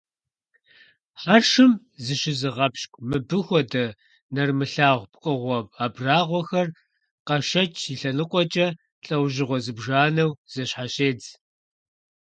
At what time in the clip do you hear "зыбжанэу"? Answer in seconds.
9.65-10.31